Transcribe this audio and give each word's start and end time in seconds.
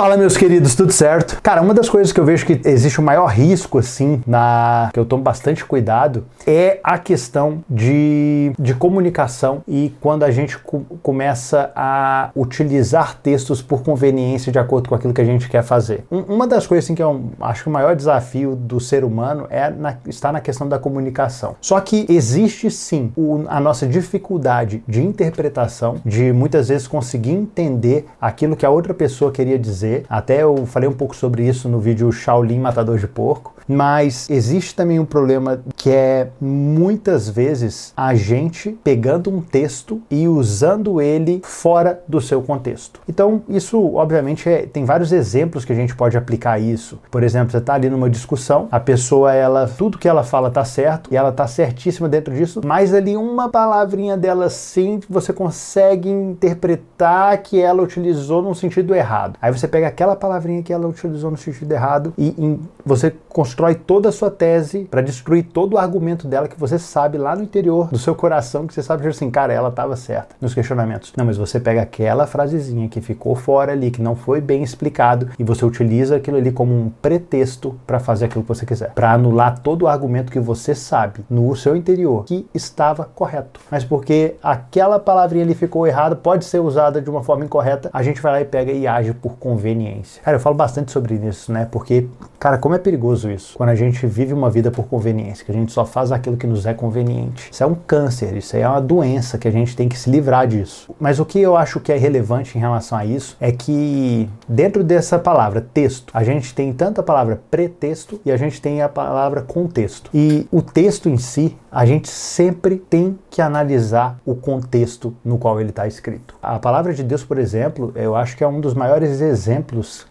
Fala, 0.00 0.16
meus 0.16 0.34
queridos, 0.34 0.74
tudo 0.74 0.92
certo? 0.92 1.38
Cara, 1.42 1.60
uma 1.60 1.74
das 1.74 1.86
coisas 1.86 2.10
que 2.10 2.18
eu 2.18 2.24
vejo 2.24 2.46
que 2.46 2.58
existe 2.64 2.98
o 2.98 3.02
maior 3.02 3.26
risco, 3.26 3.76
assim, 3.76 4.22
na 4.26 4.88
que 4.94 4.98
eu 4.98 5.04
tomo 5.04 5.22
bastante 5.22 5.62
cuidado, 5.62 6.24
é 6.46 6.80
a 6.82 6.96
questão 6.96 7.62
de, 7.68 8.50
de 8.58 8.72
comunicação 8.72 9.62
e 9.68 9.94
quando 10.00 10.22
a 10.22 10.30
gente 10.30 10.56
co 10.56 10.80
começa 11.02 11.70
a 11.76 12.30
utilizar 12.34 13.18
textos 13.22 13.60
por 13.60 13.82
conveniência 13.82 14.50
de 14.50 14.58
acordo 14.58 14.88
com 14.88 14.94
aquilo 14.94 15.12
que 15.12 15.20
a 15.20 15.24
gente 15.24 15.50
quer 15.50 15.62
fazer. 15.62 16.02
Um, 16.10 16.20
uma 16.20 16.46
das 16.46 16.66
coisas, 16.66 16.86
assim, 16.86 16.94
que 16.94 17.02
eu 17.02 17.22
acho 17.38 17.64
que 17.64 17.68
o 17.68 17.72
maior 17.72 17.94
desafio 17.94 18.56
do 18.56 18.80
ser 18.80 19.04
humano 19.04 19.46
é 19.50 19.68
na, 19.68 19.98
está 20.06 20.32
na 20.32 20.40
questão 20.40 20.66
da 20.66 20.78
comunicação. 20.78 21.56
Só 21.60 21.78
que 21.78 22.06
existe 22.08 22.70
sim 22.70 23.12
o, 23.14 23.44
a 23.48 23.60
nossa 23.60 23.86
dificuldade 23.86 24.82
de 24.88 25.02
interpretação, 25.02 25.96
de 26.06 26.32
muitas 26.32 26.68
vezes 26.68 26.88
conseguir 26.88 27.32
entender 27.32 28.06
aquilo 28.18 28.56
que 28.56 28.64
a 28.64 28.70
outra 28.70 28.94
pessoa 28.94 29.30
queria 29.30 29.58
dizer 29.58 29.89
dizer. 29.90 30.04
Até 30.08 30.42
eu 30.42 30.64
falei 30.66 30.88
um 30.88 30.92
pouco 30.92 31.14
sobre 31.14 31.46
isso 31.46 31.68
no 31.68 31.80
vídeo 31.80 32.10
Shaolin 32.12 32.60
Matador 32.60 32.98
de 32.98 33.06
Porco. 33.06 33.54
Mas 33.66 34.28
existe 34.28 34.74
também 34.74 34.98
um 34.98 35.04
problema 35.04 35.60
que 35.76 35.90
é 35.90 36.30
muitas 36.40 37.28
vezes 37.28 37.92
a 37.96 38.14
gente 38.16 38.76
pegando 38.82 39.30
um 39.30 39.40
texto 39.40 40.02
e 40.10 40.26
usando 40.26 41.00
ele 41.00 41.40
fora 41.44 42.02
do 42.08 42.20
seu 42.20 42.42
contexto. 42.42 43.00
Então, 43.08 43.42
isso 43.48 43.94
obviamente 43.94 44.48
é, 44.48 44.66
tem 44.66 44.84
vários 44.84 45.12
exemplos 45.12 45.64
que 45.64 45.72
a 45.72 45.76
gente 45.76 45.94
pode 45.94 46.16
aplicar 46.16 46.58
isso. 46.58 46.98
Por 47.12 47.22
exemplo, 47.22 47.52
você 47.52 47.58
está 47.58 47.74
ali 47.74 47.88
numa 47.88 48.10
discussão, 48.10 48.66
a 48.72 48.80
pessoa, 48.80 49.32
ela, 49.32 49.68
tudo 49.68 49.98
que 49.98 50.08
ela 50.08 50.24
fala 50.24 50.50
tá 50.50 50.64
certo 50.64 51.08
e 51.12 51.16
ela 51.16 51.30
tá 51.30 51.46
certíssima 51.46 52.08
dentro 52.08 52.34
disso, 52.34 52.60
mas 52.64 52.92
ali 52.92 53.16
uma 53.16 53.48
palavrinha 53.48 54.16
dela 54.16 54.50
sim 54.50 54.98
você 55.08 55.32
consegue 55.32 56.08
interpretar 56.08 57.38
que 57.38 57.60
ela 57.60 57.82
utilizou 57.82 58.42
no 58.42 58.52
sentido 58.52 58.96
errado. 58.96 59.38
Aí 59.40 59.52
você 59.52 59.68
pega 59.68 59.79
aquela 59.84 60.16
palavrinha 60.16 60.62
que 60.62 60.72
ela 60.72 60.86
utilizou 60.86 61.30
no 61.30 61.36
sentido 61.36 61.70
errado 61.72 62.12
e 62.16 62.34
em, 62.38 62.60
você 62.84 63.12
constrói 63.28 63.74
toda 63.74 64.08
a 64.08 64.12
sua 64.12 64.30
tese 64.30 64.86
para 64.90 65.00
destruir 65.00 65.44
todo 65.44 65.74
o 65.74 65.78
argumento 65.78 66.26
dela 66.26 66.48
que 66.48 66.58
você 66.58 66.78
sabe 66.78 67.18
lá 67.18 67.36
no 67.36 67.42
interior 67.42 67.88
do 67.88 67.98
seu 67.98 68.14
coração, 68.14 68.66
que 68.66 68.74
você 68.74 68.82
sabe 68.82 69.06
assim, 69.06 69.30
cara, 69.30 69.52
ela 69.52 69.68
estava 69.68 69.96
certa 69.96 70.34
nos 70.40 70.54
questionamentos. 70.54 71.12
Não, 71.16 71.24
mas 71.24 71.36
você 71.36 71.58
pega 71.60 71.82
aquela 71.82 72.26
frasezinha 72.26 72.88
que 72.88 73.00
ficou 73.00 73.34
fora 73.34 73.72
ali, 73.72 73.90
que 73.90 74.02
não 74.02 74.14
foi 74.14 74.40
bem 74.40 74.62
explicado, 74.62 75.28
e 75.38 75.44
você 75.44 75.64
utiliza 75.64 76.16
aquilo 76.16 76.36
ali 76.36 76.52
como 76.52 76.74
um 76.74 76.90
pretexto 77.02 77.78
para 77.86 77.98
fazer 77.98 78.26
aquilo 78.26 78.42
que 78.42 78.48
você 78.48 78.66
quiser, 78.66 78.92
para 78.92 79.12
anular 79.12 79.58
todo 79.58 79.82
o 79.82 79.88
argumento 79.88 80.32
que 80.32 80.40
você 80.40 80.74
sabe 80.74 81.24
no 81.28 81.54
seu 81.56 81.76
interior 81.76 82.24
que 82.24 82.46
estava 82.54 83.04
correto. 83.04 83.60
Mas 83.70 83.84
porque 83.84 84.34
aquela 84.42 84.98
palavrinha 84.98 85.44
ali 85.44 85.54
ficou 85.54 85.86
errada, 85.86 86.16
pode 86.16 86.44
ser 86.44 86.60
usada 86.60 87.00
de 87.00 87.10
uma 87.10 87.22
forma 87.22 87.44
incorreta, 87.44 87.90
a 87.92 88.02
gente 88.02 88.20
vai 88.20 88.32
lá 88.32 88.40
e 88.40 88.44
pega 88.44 88.72
e 88.72 88.86
age 88.86 89.12
por 89.14 89.36
conveniência. 89.60 90.22
Cara, 90.22 90.36
eu 90.36 90.40
falo 90.40 90.56
bastante 90.56 90.90
sobre 90.90 91.14
isso, 91.14 91.52
né? 91.52 91.68
Porque, 91.70 92.06
cara, 92.38 92.56
como 92.56 92.74
é 92.74 92.78
perigoso 92.78 93.30
isso. 93.30 93.56
Quando 93.56 93.68
a 93.68 93.74
gente 93.74 94.06
vive 94.06 94.32
uma 94.32 94.48
vida 94.48 94.70
por 94.70 94.86
conveniência, 94.86 95.44
que 95.44 95.52
a 95.52 95.54
gente 95.54 95.70
só 95.70 95.84
faz 95.84 96.10
aquilo 96.10 96.36
que 96.36 96.46
nos 96.46 96.64
é 96.64 96.72
conveniente. 96.72 97.50
Isso 97.52 97.62
é 97.62 97.66
um 97.66 97.74
câncer, 97.74 98.34
isso 98.36 98.56
é 98.56 98.66
uma 98.66 98.80
doença 98.80 99.36
que 99.36 99.46
a 99.46 99.50
gente 99.50 99.76
tem 99.76 99.88
que 99.88 99.98
se 99.98 100.08
livrar 100.08 100.46
disso. 100.46 100.94
Mas 100.98 101.20
o 101.20 101.26
que 101.26 101.38
eu 101.38 101.56
acho 101.56 101.78
que 101.78 101.92
é 101.92 101.96
relevante 101.96 102.56
em 102.56 102.60
relação 102.60 102.96
a 102.96 103.04
isso 103.04 103.36
é 103.38 103.52
que 103.52 104.28
dentro 104.48 104.82
dessa 104.82 105.18
palavra 105.18 105.60
texto, 105.60 106.10
a 106.14 106.24
gente 106.24 106.54
tem 106.54 106.72
tanto 106.72 107.00
a 107.00 107.04
palavra 107.04 107.40
pretexto 107.50 108.20
e 108.24 108.32
a 108.32 108.36
gente 108.36 108.62
tem 108.62 108.80
a 108.80 108.88
palavra 108.88 109.42
contexto. 109.42 110.10
E 110.14 110.46
o 110.50 110.62
texto 110.62 111.08
em 111.08 111.18
si, 111.18 111.56
a 111.70 111.84
gente 111.84 112.08
sempre 112.08 112.76
tem 112.76 113.18
que 113.28 113.42
analisar 113.42 114.18
o 114.24 114.34
contexto 114.34 115.14
no 115.24 115.38
qual 115.38 115.60
ele 115.60 115.70
está 115.70 115.86
escrito. 115.86 116.34
A 116.42 116.58
palavra 116.58 116.94
de 116.94 117.02
Deus, 117.02 117.22
por 117.22 117.38
exemplo, 117.38 117.92
eu 117.94 118.16
acho 118.16 118.36
que 118.36 118.42
é 118.42 118.48
um 118.48 118.60
dos 118.60 118.74
maiores 118.74 119.20
exemplos 119.20 119.49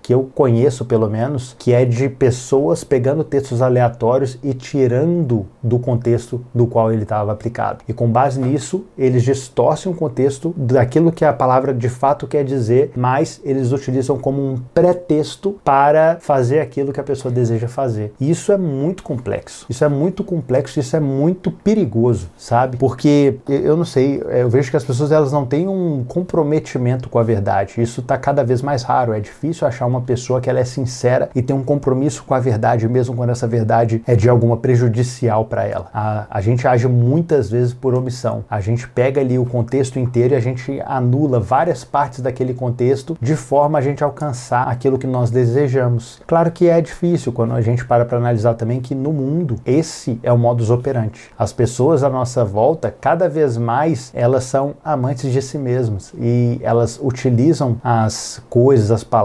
que 0.01 0.13
eu 0.13 0.29
conheço, 0.33 0.85
pelo 0.85 1.09
menos, 1.09 1.55
que 1.57 1.73
é 1.73 1.85
de 1.85 2.09
pessoas 2.09 2.83
pegando 2.83 3.23
textos 3.23 3.61
aleatórios 3.61 4.37
e 4.43 4.53
tirando 4.53 5.45
do 5.61 5.79
contexto 5.79 6.43
do 6.53 6.67
qual 6.67 6.91
ele 6.91 7.03
estava 7.03 7.31
aplicado. 7.31 7.83
E 7.87 7.93
com 7.93 8.09
base 8.09 8.39
nisso, 8.39 8.85
eles 8.97 9.23
distorcem 9.23 9.91
o 9.91 9.95
contexto 9.95 10.53
daquilo 10.57 11.11
que 11.11 11.25
a 11.25 11.33
palavra 11.33 11.73
de 11.73 11.89
fato 11.89 12.27
quer 12.27 12.43
dizer, 12.43 12.91
mas 12.95 13.41
eles 13.43 13.71
utilizam 13.71 14.17
como 14.17 14.41
um 14.41 14.57
pretexto 14.73 15.59
para 15.63 16.17
fazer 16.19 16.59
aquilo 16.59 16.91
que 16.93 16.99
a 16.99 17.03
pessoa 17.03 17.31
deseja 17.31 17.67
fazer. 17.67 18.13
E 18.19 18.29
isso 18.29 18.51
é 18.51 18.57
muito 18.57 19.03
complexo. 19.03 19.65
Isso 19.69 19.83
é 19.83 19.89
muito 19.89 20.23
complexo, 20.23 20.79
isso 20.79 20.95
é 20.95 20.99
muito 20.99 21.51
perigoso, 21.51 22.29
sabe? 22.37 22.77
Porque 22.77 23.37
eu 23.47 23.75
não 23.77 23.85
sei, 23.85 24.21
eu 24.27 24.49
vejo 24.49 24.71
que 24.71 24.77
as 24.77 24.83
pessoas 24.83 25.11
elas 25.11 25.31
não 25.31 25.45
têm 25.45 25.67
um 25.67 26.03
comprometimento 26.03 27.09
com 27.09 27.19
a 27.19 27.23
verdade. 27.23 27.81
Isso 27.81 28.01
está 28.01 28.17
cada 28.17 28.43
vez 28.43 28.61
mais 28.61 28.83
raro. 28.83 29.13
É 29.13 29.19
difícil 29.29 29.67
achar 29.67 29.85
uma 29.85 30.01
pessoa 30.01 30.41
que 30.41 30.49
ela 30.49 30.59
é 30.59 30.65
sincera 30.65 31.29
e 31.33 31.41
tem 31.41 31.55
um 31.55 31.63
compromisso 31.63 32.23
com 32.23 32.33
a 32.33 32.39
verdade, 32.39 32.87
mesmo 32.87 33.15
quando 33.15 33.29
essa 33.29 33.47
verdade 33.47 34.01
é 34.05 34.15
de 34.15 34.27
alguma 34.27 34.57
prejudicial 34.57 35.45
para 35.45 35.65
ela. 35.65 35.87
A, 35.93 36.25
a 36.29 36.41
gente 36.41 36.67
age 36.67 36.87
muitas 36.87 37.49
vezes 37.49 37.73
por 37.73 37.93
omissão. 37.93 38.43
A 38.49 38.59
gente 38.59 38.87
pega 38.87 39.21
ali 39.21 39.37
o 39.37 39.45
contexto 39.45 39.99
inteiro 39.99 40.33
e 40.33 40.37
a 40.37 40.39
gente 40.39 40.81
anula 40.85 41.39
várias 41.39 41.83
partes 41.83 42.21
daquele 42.21 42.53
contexto 42.53 43.17
de 43.21 43.35
forma 43.35 43.77
a 43.77 43.81
gente 43.81 44.03
alcançar 44.03 44.67
aquilo 44.67 44.97
que 44.97 45.07
nós 45.07 45.29
desejamos. 45.29 46.21
Claro 46.27 46.51
que 46.51 46.67
é 46.67 46.81
difícil 46.81 47.31
quando 47.31 47.53
a 47.53 47.61
gente 47.61 47.85
para 47.85 48.05
para 48.05 48.17
analisar 48.17 48.55
também 48.55 48.81
que 48.81 48.95
no 48.95 49.13
mundo 49.13 49.55
esse 49.65 50.19
é 50.23 50.31
o 50.31 50.37
modus 50.37 50.69
operandi. 50.69 51.21
As 51.37 51.53
pessoas 51.53 52.03
à 52.03 52.09
nossa 52.09 52.43
volta, 52.43 52.93
cada 52.99 53.29
vez 53.29 53.57
mais, 53.57 54.11
elas 54.13 54.43
são 54.43 54.73
amantes 54.83 55.31
de 55.31 55.41
si 55.41 55.57
mesmas 55.57 56.13
e 56.17 56.59
elas 56.61 56.99
utilizam 57.01 57.77
as 57.83 58.41
coisas, 58.49 58.91
as 58.91 59.03
palavras, 59.03 59.18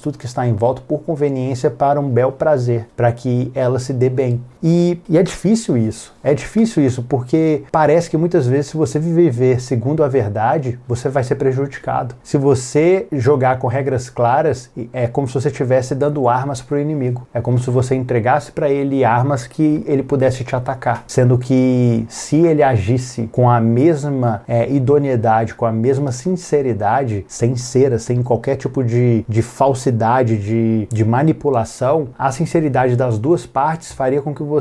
tudo 0.00 0.18
que 0.18 0.26
está 0.26 0.46
em 0.46 0.52
volta 0.52 0.82
por 0.86 1.00
conveniência 1.02 1.70
para 1.70 2.00
um 2.00 2.08
bel 2.08 2.32
prazer, 2.32 2.88
para 2.96 3.10
que 3.12 3.50
ela 3.54 3.78
se 3.78 3.92
dê 3.92 4.08
bem. 4.08 4.40
E, 4.64 4.98
e, 5.10 5.18
é 5.18 5.22
difícil 5.22 5.76
isso. 5.76 6.14
É 6.24 6.32
difícil 6.32 6.82
isso 6.82 7.02
porque 7.02 7.64
parece 7.70 8.08
que 8.08 8.16
muitas 8.16 8.46
vezes, 8.46 8.68
se 8.68 8.76
você 8.78 8.98
viver 8.98 9.60
segundo 9.60 10.02
a 10.02 10.08
verdade, 10.08 10.78
você 10.88 11.10
vai 11.10 11.22
ser 11.22 11.34
prejudicado. 11.34 12.14
Se 12.22 12.38
você 12.38 13.06
jogar 13.12 13.58
com 13.58 13.66
regras 13.66 14.08
claras, 14.08 14.70
é 14.90 15.06
como 15.06 15.28
se 15.28 15.34
você 15.34 15.48
estivesse 15.48 15.94
dando 15.94 16.26
armas 16.26 16.62
para 16.62 16.78
o 16.78 16.80
inimigo. 16.80 17.28
É 17.34 17.42
como 17.42 17.58
se 17.58 17.68
você 17.68 17.94
entregasse 17.94 18.52
para 18.52 18.70
ele 18.70 19.04
armas 19.04 19.46
que 19.46 19.84
ele 19.86 20.02
pudesse 20.02 20.42
te 20.44 20.56
atacar. 20.56 21.04
Sendo 21.06 21.36
que 21.36 22.06
se 22.08 22.36
ele 22.36 22.62
agisse 22.62 23.28
com 23.30 23.50
a 23.50 23.60
mesma 23.60 24.44
é, 24.48 24.70
idoneidade, 24.70 25.54
com 25.54 25.66
a 25.66 25.72
mesma 25.72 26.10
sinceridade, 26.10 27.26
sem 27.28 27.54
cera, 27.54 27.98
sem 27.98 28.22
qualquer 28.22 28.56
tipo 28.56 28.82
de, 28.82 29.26
de 29.28 29.42
falsidade, 29.42 30.38
de, 30.38 30.88
de 30.90 31.04
manipulação, 31.04 32.08
a 32.18 32.32
sinceridade 32.32 32.96
das 32.96 33.18
duas 33.18 33.44
partes 33.44 33.92
faria 33.92 34.22
com 34.22 34.34
que 34.34 34.42
você 34.42 34.53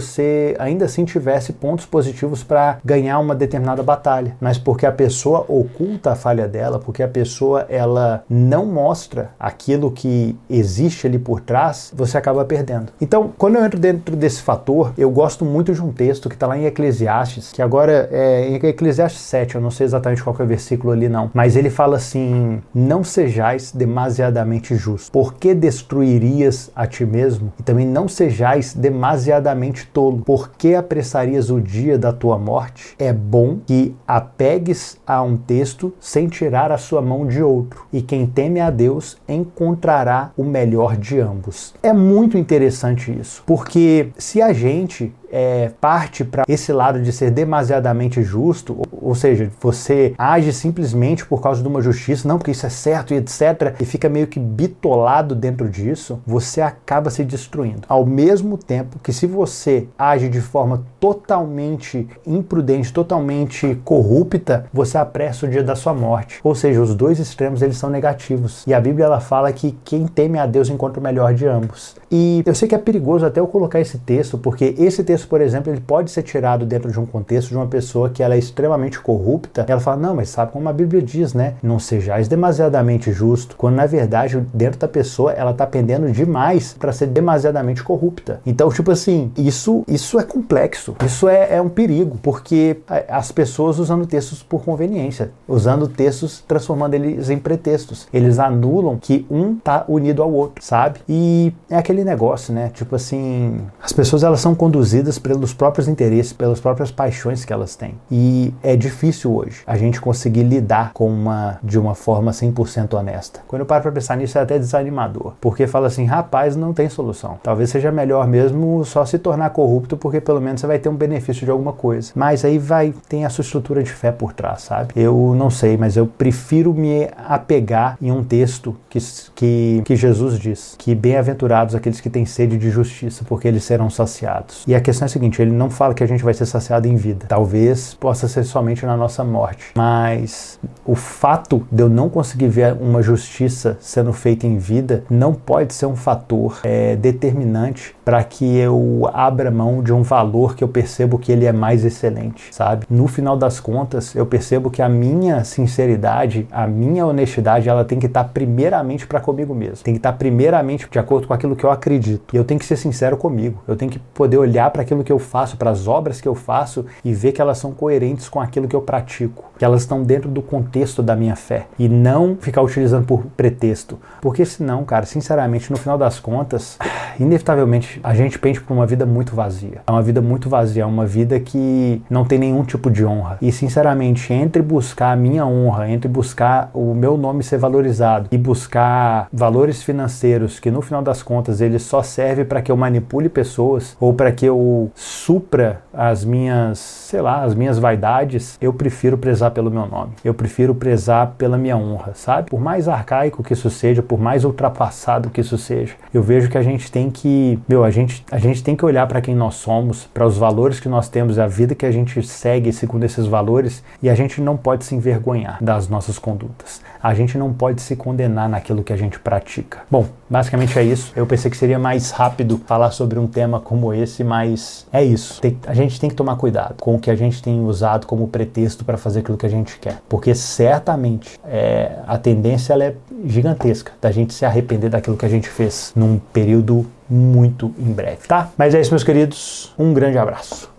ainda 0.60 0.86
assim 0.86 1.06
tivesse 1.06 1.54
pontos 1.54 1.86
positivos 1.86 2.44
para 2.44 2.78
ganhar 2.84 3.20
uma 3.20 3.36
determinada 3.36 3.84
batalha, 3.84 4.36
mas 4.40 4.58
porque 4.58 4.86
a 4.86 4.92
pessoa 4.92 5.46
oculta 5.48 6.12
a 6.12 6.16
falha 6.16 6.48
dela, 6.48 6.80
porque 6.80 7.04
a 7.04 7.08
pessoa 7.08 7.66
ela 7.70 8.24
não 8.30 8.66
mostra 8.66 9.32
aquilo 9.40 9.92
que 9.92 10.38
existe 10.50 11.08
ali 11.08 11.20
por 11.20 11.40
trás, 11.40 11.92
você 11.96 12.18
acaba 12.18 12.46
perdendo. 12.46 12.92
Então, 13.00 13.32
quando 13.38 13.56
eu 13.56 13.66
entro 13.66 13.80
dentro 13.80 14.16
desse 14.16 14.42
fator, 14.42 14.94
eu 14.98 15.10
gosto 15.10 15.46
muito 15.46 15.74
de 15.74 15.82
um 15.82 15.92
texto 15.92 16.30
que 16.30 16.36
está 16.36 16.48
lá 16.48 16.58
em 16.58 16.66
Eclesiastes, 16.66 17.52
que 17.52 17.62
agora 17.62 18.10
é 18.12 18.48
em 18.48 18.56
Eclesiastes 18.56 19.22
7, 19.22 19.56
eu 19.56 19.62
não 19.62 19.72
sei 19.72 19.86
exatamente 19.86 20.24
qual 20.24 20.36
é 20.40 20.44
o 20.44 20.48
versículo 20.48 20.94
ali 20.94 21.10
não, 21.10 21.30
mas 21.34 21.56
ele 21.56 21.70
fala 21.70 21.98
assim: 21.98 22.62
"Não 22.74 23.04
sejais 23.04 23.72
demasiadamente 23.72 24.76
justos, 24.76 25.10
porque 25.10 25.54
destruirias 25.54 26.72
a 26.76 26.86
ti 26.88 27.06
mesmo, 27.06 27.52
e 27.60 27.64
também 27.64 27.86
não 27.86 28.08
sejais 28.08 28.74
demasiadamente 28.74 29.83
tolo, 29.88 30.20
por 30.20 30.52
que 30.52 30.76
apressarias 30.76 31.50
o 31.50 31.60
dia 31.60 31.98
da 31.98 32.12
tua 32.12 32.38
morte? 32.38 32.96
É 32.98 33.12
bom 33.12 33.60
que 33.66 33.96
apegues 34.08 34.98
a 35.06 35.22
um 35.22 35.38
texto 35.38 35.94
sem 36.00 36.28
tirar 36.28 36.72
a 36.72 36.78
sua 36.78 37.02
mão 37.02 37.26
de 37.28 37.42
outro, 37.42 37.86
e 37.92 38.02
quem 38.02 38.26
teme 38.26 38.60
a 38.60 38.70
Deus 38.70 39.18
encontrará 39.28 40.32
o 40.38 40.44
melhor 40.44 40.98
de 40.98 41.20
ambos. 41.20 41.74
É 41.84 41.94
muito 41.94 42.38
interessante 42.38 43.18
isso, 43.18 43.44
porque 43.46 44.10
se 44.18 44.42
a 44.42 44.54
gente 44.54 45.14
é, 45.34 45.72
parte 45.82 46.24
para 46.24 46.44
esse 46.48 46.72
lado 46.72 47.02
de 47.02 47.12
ser 47.12 47.32
demasiadamente 47.32 48.22
justo, 48.22 48.78
ou, 48.78 49.10
ou, 49.10 49.16
seja, 49.16 49.50
você 49.60 50.14
age 50.16 50.54
simplesmente 50.54 51.26
por 51.26 51.42
causa 51.42 51.64
de 51.64 51.68
uma 51.68 51.82
justiça, 51.82 52.28
não 52.28 52.38
porque 52.38 52.52
isso 52.52 52.68
é 52.68 52.70
certo 52.70 53.14
e 53.14 53.18
etc, 53.18 53.76
e 53.80 53.86
fica 53.86 54.08
meio 54.08 54.28
que 54.28 54.40
bitolado 54.40 55.34
dentro 55.34 55.68
disso, 55.68 56.22
você 56.26 56.62
acaba 56.62 57.10
se 57.10 57.24
destruindo. 57.24 57.82
Ao 57.90 58.06
mesmo 58.06 58.58
tempo 58.58 59.00
que 59.00 59.12
se 59.12 59.26
você 59.26 59.88
age 59.98 60.30
de 60.30 60.40
forma 60.40 60.84
totalmente 61.00 62.08
imprudente, 62.28 62.94
totalmente 62.94 63.76
corrupta, 63.84 64.66
você 64.72 65.00
apressa 65.00 65.48
o 65.48 65.50
dia 65.50 65.64
da 65.64 65.76
sua 65.76 65.96
morte. 65.96 66.40
Ou 66.44 66.54
seja, 66.54 66.80
os 66.80 66.94
dois 66.94 67.20
extremos 67.20 67.64
eles 67.64 67.78
são 67.78 67.90
negativos. 67.90 68.64
E 68.68 68.74
a 68.74 68.80
Bíblia 68.80 69.06
ela 69.06 69.20
fala 69.20 69.52
que 69.52 69.76
quem 69.84 70.06
teme 70.06 70.38
a 70.38 70.46
Deus 70.46 70.70
encontra 70.70 71.00
o 71.00 71.04
melhor 71.04 71.34
de 71.34 71.48
ambos. 71.48 71.96
E 72.12 72.44
eu 72.46 72.54
sei 72.54 72.68
que 72.68 72.76
é 72.76 72.78
perigoso 72.78 73.26
até 73.26 73.40
eu 73.40 73.48
colocar 73.48 73.80
esse 73.80 73.98
texto, 73.98 74.38
porque 74.38 74.76
esse 74.78 75.04
texto 75.04 75.23
por 75.26 75.42
exemplo, 75.42 75.72
ele 75.72 75.82
pode 75.82 76.12
ser 76.12 76.24
tirado 76.24 76.66
dentro 76.66 76.92
de 76.92 77.00
um 77.00 77.06
contexto 77.06 77.50
de 77.50 77.56
uma 77.56 77.68
pessoa 77.68 78.10
que 78.10 78.24
ela 78.24 78.36
é 78.36 78.38
extremamente 78.38 79.00
corrupta. 79.00 79.66
Ela 79.68 79.80
fala, 79.80 79.98
não, 79.98 80.16
mas 80.16 80.30
sabe 80.30 80.52
como 80.52 80.68
a 80.70 80.74
Bíblia 80.74 81.02
diz, 81.02 81.34
né? 81.34 81.56
Não 81.62 81.80
sejais 81.80 82.28
demasiadamente 82.28 83.12
justo. 83.12 83.56
Quando 83.56 83.76
na 83.76 83.86
verdade, 83.86 84.46
dentro 84.54 84.80
da 84.80 84.88
pessoa, 84.88 85.32
ela 85.32 85.54
tá 85.54 85.66
pendendo 85.66 86.12
demais 86.12 86.74
para 86.74 86.92
ser 86.92 87.08
demasiadamente 87.08 87.84
corrupta. 87.84 88.40
Então, 88.46 88.70
tipo 88.70 88.92
assim, 88.92 89.32
isso, 89.38 89.84
isso 89.88 90.20
é 90.20 90.24
complexo. 90.24 90.96
Isso 91.06 91.28
é, 91.28 91.56
é 91.56 91.62
um 91.62 91.70
perigo, 91.70 92.18
porque 92.22 92.78
as 93.08 93.32
pessoas 93.32 93.80
usando 93.80 94.06
textos 94.06 94.44
por 94.44 94.64
conveniência, 94.64 95.32
usando 95.48 95.88
textos, 95.88 96.44
transformando 96.48 96.94
eles 96.94 97.30
em 97.30 97.38
pretextos. 97.38 98.08
Eles 98.14 98.40
anulam 98.40 98.98
que 98.98 99.26
um 99.30 99.56
tá 99.56 99.86
unido 99.88 100.22
ao 100.22 100.32
outro, 100.32 100.64
sabe? 100.64 101.00
E 101.08 101.54
é 101.70 101.78
aquele 101.78 102.04
negócio, 102.04 102.54
né? 102.54 102.72
Tipo 102.74 102.96
assim, 102.96 103.62
as 103.82 103.92
pessoas 103.92 104.24
elas 104.24 104.40
são 104.40 104.56
conduzidas 104.56 105.13
pelos 105.20 105.54
próprios 105.54 105.88
interesses, 105.88 106.34
pelas 106.34 106.60
próprias 106.60 106.92
paixões 106.92 107.46
que 107.46 107.54
elas 107.54 107.76
têm. 107.76 107.96
E 108.10 108.54
é 108.62 108.76
difícil 108.76 109.34
hoje 109.36 109.62
a 109.66 109.78
gente 109.78 110.00
conseguir 110.00 110.44
lidar 110.44 110.92
com 110.94 111.08
uma 111.08 111.60
de 111.64 111.80
uma 111.80 111.96
forma 111.96 112.32
100% 112.32 112.94
honesta. 112.94 113.42
Quando 113.48 113.62
eu 113.62 113.66
paro 113.66 113.84
para 113.84 113.92
pensar 113.92 114.18
nisso 114.18 114.38
é 114.38 114.42
até 114.42 114.58
desanimador, 114.58 115.34
porque 115.40 115.68
fala 115.68 115.88
assim, 115.88 116.06
rapaz, 116.06 116.56
não 116.56 116.74
tem 116.74 116.90
solução. 116.90 117.38
Talvez 117.44 117.70
seja 117.70 117.92
melhor 117.92 118.28
mesmo 118.28 118.84
só 118.86 119.06
se 119.06 119.18
tornar 119.18 119.50
corrupto, 119.52 119.98
porque 119.98 120.20
pelo 120.20 120.42
menos 120.42 120.62
você 120.62 120.68
vai 120.68 120.80
ter 120.80 120.90
um 120.90 120.96
benefício 120.96 121.46
de 121.46 121.52
alguma 121.52 121.74
coisa. 121.74 122.12
Mas 122.16 122.44
aí 122.46 122.58
vai 122.58 122.94
tem 123.08 123.26
a 123.26 123.30
sua 123.30 123.44
estrutura 123.44 123.84
de 123.84 123.92
fé 123.92 124.12
por 124.12 124.34
trás, 124.34 124.64
sabe? 124.64 124.94
Eu 124.96 125.34
não 125.36 125.50
sei, 125.50 125.78
mas 125.78 125.98
eu 125.98 126.08
prefiro 126.08 126.74
me 126.74 127.10
apegar 127.18 127.98
em 128.02 128.12
um 128.12 128.24
texto 128.24 128.76
que, 128.90 129.00
que, 129.36 129.82
que 129.86 129.96
Jesus 129.96 130.40
diz, 130.40 130.76
que 130.78 130.96
bem-aventurados 130.96 131.76
aqueles 131.76 132.00
que 132.00 132.10
têm 132.10 132.26
sede 132.26 132.58
de 132.58 132.70
justiça, 132.70 133.24
porque 133.28 133.48
eles 133.48 133.64
serão 133.64 133.90
saciados. 133.90 134.64
E 134.68 134.76
a 134.76 134.82
questão 134.82 135.03
é 135.04 135.08
a 135.08 135.10
seguinte, 135.10 135.42
ele 135.42 135.52
não 135.52 135.70
fala 135.70 135.94
que 135.94 136.04
a 136.04 136.08
gente 136.08 136.24
vai 136.24 136.34
ser 136.34 136.46
saciado 136.46 136.88
em 136.88 136.96
vida. 136.96 137.26
Talvez 137.28 137.94
possa 137.94 138.28
ser 138.28 138.44
somente 138.44 138.86
na 138.86 138.98
nossa 138.98 139.24
morte. 139.24 139.72
Mas 139.76 140.60
o 140.86 140.96
fato 140.96 141.66
de 141.72 141.84
eu 141.84 141.90
não 141.90 142.10
conseguir 142.10 142.48
ver 142.48 142.74
uma 142.74 143.02
justiça 143.02 143.78
sendo 143.80 144.14
feita 144.14 144.48
em 144.48 144.58
vida 144.58 145.04
não 145.10 145.34
pode 145.34 145.74
ser 145.74 145.86
um 145.86 145.96
fator 145.96 146.60
é, 146.64 146.96
determinante 146.96 147.96
para 148.04 148.24
que 148.24 148.58
eu 148.58 149.10
abra 149.14 149.50
mão 149.50 149.82
de 149.82 149.94
um 149.94 150.04
valor 150.04 150.56
que 150.56 150.64
eu 150.64 150.68
percebo 150.68 151.18
que 151.18 151.32
ele 151.32 151.46
é 151.46 151.52
mais 151.52 151.86
excelente, 151.86 152.54
sabe? 152.54 152.86
No 152.90 153.08
final 153.08 153.38
das 153.38 153.60
contas, 153.60 154.16
eu 154.16 154.26
percebo 154.26 154.70
que 154.70 154.82
a 154.82 154.90
minha 154.90 155.44
sinceridade, 155.44 156.48
a 156.52 156.68
minha 156.68 157.06
honestidade, 157.06 157.70
ela 157.70 157.86
tem 157.86 158.00
que 158.00 158.08
estar 158.08 158.26
primeiramente 158.26 159.08
para 159.08 159.20
comigo 159.20 159.54
mesmo. 159.54 159.84
Tem 159.84 159.94
que 159.94 160.00
estar 160.00 160.14
primeiramente 160.14 160.88
de 160.90 161.00
acordo 161.00 161.28
com 161.28 161.34
aquilo 161.34 161.56
que 161.56 161.64
eu 161.64 161.72
acredito. 161.72 162.34
E 162.34 162.38
eu 162.38 162.44
tenho 162.44 162.60
que 162.60 162.66
ser 162.66 162.78
sincero 162.78 163.18
comigo. 163.18 163.62
Eu 163.68 163.76
tenho 163.76 163.92
que 163.92 164.00
poder 164.00 164.38
olhar 164.38 164.70
para 164.72 164.82
aquilo 164.82 165.04
que 165.04 165.12
eu 165.12 165.20
faço, 165.20 165.58
para 165.58 165.70
as 165.70 165.88
obras 165.88 166.20
que 166.20 166.28
eu 166.28 166.36
faço 166.36 166.86
e 167.04 167.14
ver 167.14 167.32
que 167.32 167.42
elas 167.42 167.58
são 167.58 167.72
coerentes 167.72 168.28
com 168.30 168.40
aquilo 168.40 168.68
que 168.68 168.76
eu 168.76 168.82
pratico, 168.82 169.52
que 169.58 169.66
elas 169.66 169.82
estão 169.82 170.04
dentro 170.04 170.30
do 170.30 170.42
contexto 170.42 171.02
da 171.02 171.16
minha 171.16 171.36
fé 171.36 171.68
e 171.78 171.88
não 171.88 172.38
ficar 172.40 172.62
utilizando 172.62 173.06
por 173.06 173.24
pretexto. 173.38 173.98
Porque 174.22 174.46
senão, 174.46 174.84
cara, 174.84 175.06
sinceramente, 175.06 175.72
no 175.72 175.78
final 175.78 175.98
das 175.98 176.20
contas, 176.20 176.78
inevitavelmente 177.20 177.93
a 178.04 178.14
gente 178.14 178.40
pende 178.40 178.62
por 178.62 178.74
uma 178.74 178.86
vida 178.86 179.06
muito 179.06 179.36
vazia. 179.36 179.82
É 179.86 179.92
uma 179.92 180.02
vida 180.02 180.22
muito 180.22 180.50
vazia, 180.50 180.84
é 180.84 180.86
uma 180.86 181.06
vida 181.06 181.40
que 181.40 182.02
não 182.10 182.26
tem 182.26 182.40
nenhum 182.40 182.64
tipo 182.64 182.90
de 182.90 183.06
honra. 183.06 183.38
E 183.42 183.52
sinceramente, 183.52 184.32
entre 184.34 184.62
buscar 184.62 185.12
a 185.12 185.16
minha 185.16 185.46
honra, 185.46 185.90
entre 185.90 186.08
buscar 186.08 186.70
o 186.74 186.94
meu 186.94 187.18
nome 187.18 187.44
ser 187.44 187.58
valorizado 187.58 188.28
e 188.32 188.38
buscar 188.38 189.28
valores 189.32 189.84
financeiros 189.84 190.60
que 190.60 190.72
no 190.72 190.82
final 190.82 191.02
das 191.02 191.22
contas 191.22 191.62
eles 191.62 191.84
só 191.84 192.02
servem 192.02 192.46
para 192.46 192.62
que 192.62 192.72
eu 192.72 192.78
manipule 192.78 193.30
pessoas 193.30 193.96
ou 194.00 194.14
para 194.14 194.32
que 194.32 194.46
eu 194.46 194.92
supra 194.96 195.82
as 195.94 196.26
minhas, 196.26 196.80
sei 196.80 197.22
lá, 197.22 197.44
as 197.44 197.54
minhas 197.54 197.78
vaidades, 197.78 198.58
eu 198.60 198.74
prefiro 198.74 199.18
prezar 199.18 199.52
pelo 199.52 199.70
meu 199.70 199.86
nome. 199.86 200.14
Eu 200.24 200.34
prefiro 200.34 200.74
prezar 200.74 201.36
pela 201.38 201.58
minha 201.58 201.78
honra, 201.78 202.14
sabe? 202.14 202.50
Por 202.50 202.60
mais 202.60 202.88
arcaico 202.88 203.44
que 203.44 203.54
isso 203.54 203.70
seja, 203.70 204.02
por 204.02 204.20
mais 204.20 204.44
ultrapassado 204.44 205.30
que 205.30 205.42
isso 205.42 205.58
seja, 205.58 205.94
eu 206.14 206.22
vejo 206.22 206.50
que 206.50 206.58
a 206.58 206.64
gente 206.64 206.92
tem 206.92 207.10
que, 207.10 207.60
meu, 207.68 207.83
a 207.84 207.92
gente, 207.92 208.26
a 208.32 208.38
gente 208.38 208.64
tem 208.64 208.76
que 208.76 208.86
olhar 208.86 209.08
para 209.08 209.22
quem 209.22 209.36
nós 209.36 209.56
somos, 209.56 210.08
para 210.14 210.26
os 210.26 210.38
valores 210.38 210.80
que 210.80 210.90
nós 210.90 211.10
temos, 211.10 211.40
a 211.40 211.48
vida 211.48 211.76
que 211.76 211.86
a 211.86 211.92
gente 211.92 212.22
segue 212.24 212.72
segundo 212.72 213.04
esses 213.04 213.26
valores, 213.26 213.84
e 214.02 214.10
a 214.10 214.16
gente 214.16 214.42
não 214.42 214.58
pode 214.58 214.86
se 214.86 214.96
envergonhar 214.96 215.58
das 215.64 215.88
nossas 215.88 216.20
condutas. 216.20 216.82
A 217.02 217.14
gente 217.14 217.38
não 217.38 217.52
pode 217.54 217.82
se 217.82 217.96
condenar 217.96 218.48
naquilo 218.48 218.84
que 218.84 218.94
a 218.94 218.98
gente 218.98 219.20
pratica. 219.20 219.80
Bom, 219.92 220.06
basicamente 220.30 220.78
é 220.80 220.84
isso. 220.84 221.12
Eu 221.16 221.26
pensei 221.26 221.52
que 221.52 221.58
seria 221.58 221.78
mais 221.78 222.12
rápido 222.12 222.62
falar 222.66 222.92
sobre 222.92 223.20
um 223.20 223.28
tema 223.28 223.60
como 223.60 223.94
esse, 223.94 224.24
mas 224.24 224.88
é 224.92 225.04
isso. 225.04 225.42
Tem, 225.42 225.58
a 225.68 225.74
gente 225.74 226.00
tem 226.00 226.10
que 226.10 226.16
tomar 226.16 226.38
cuidado 226.38 226.76
com 226.80 226.96
o 226.96 227.00
que 227.00 227.12
a 227.12 227.16
gente 227.16 227.42
tem 227.44 227.64
usado 227.66 228.08
como 228.08 228.28
pretexto 228.28 228.86
para 228.86 228.98
fazer 228.98 229.20
aquilo 229.20 229.38
que 229.38 229.46
a 229.46 229.50
gente 229.50 229.78
quer, 229.80 230.02
porque 230.08 230.34
certamente 230.34 231.40
é, 231.46 232.00
a 232.08 232.18
tendência 232.18 232.74
ela 232.74 232.86
é 232.86 232.96
gigantesca 233.26 233.92
da 234.02 234.12
gente 234.12 234.34
se 234.34 234.46
arrepender 234.46 234.90
daquilo 234.90 235.18
que 235.18 235.26
a 235.26 235.30
gente 235.30 235.50
fez 235.50 235.92
num 235.96 236.20
período 236.32 236.86
muito 237.10 237.74
em 237.78 237.92
breve, 237.92 238.28
tá? 238.28 238.50
Mas 238.58 238.74
é 238.74 238.82
isso, 238.82 238.92
meus 238.92 239.04
queridos. 239.04 239.74
Um 239.78 239.94
grande 239.94 240.18
abraço. 240.18 240.73